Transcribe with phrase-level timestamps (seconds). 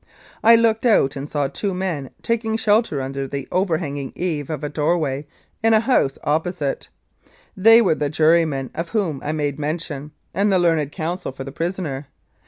[0.43, 4.67] I looked out and saw two men taking shelter under the overhanging eave of a
[4.67, 5.27] doorway
[5.61, 6.89] in a house opposite
[7.55, 11.43] they were the juryman of whom I have made mention and the learned counsel for
[11.43, 12.07] the prisoner.